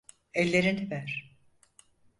Ellerini 0.33 0.89
ver. 0.89 1.35